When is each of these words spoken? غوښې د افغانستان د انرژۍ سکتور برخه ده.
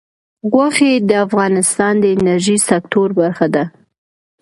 غوښې 0.51 0.93
د 1.09 1.11
افغانستان 1.25 1.93
د 1.99 2.05
انرژۍ 2.15 2.57
سکتور 2.69 3.09
برخه 3.19 3.47
ده. 3.55 3.63